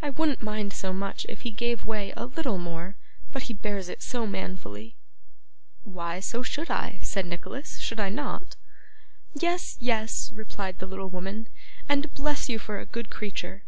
I 0.00 0.08
wouldn't 0.08 0.40
mind 0.40 0.72
so 0.72 0.94
much 0.94 1.26
if 1.28 1.42
he 1.42 1.50
gave 1.50 1.84
way 1.84 2.14
a 2.16 2.24
little 2.24 2.56
more; 2.56 2.96
but 3.34 3.42
he 3.42 3.52
bears 3.52 3.90
it 3.90 4.00
so 4.02 4.26
manfully.' 4.26 4.96
'Why, 5.84 6.20
so 6.20 6.40
I 6.40 6.42
should,' 6.42 6.98
said 7.04 7.26
Nicholas, 7.26 7.78
'should 7.78 8.00
I 8.00 8.08
not?' 8.08 8.56
'Yes, 9.34 9.76
yes,' 9.78 10.32
replied 10.34 10.78
the 10.78 10.86
little 10.86 11.10
woman, 11.10 11.48
'and 11.86 12.10
bless 12.14 12.48
you 12.48 12.58
for 12.58 12.80
a 12.80 12.86
good 12.86 13.10
creature! 13.10 13.62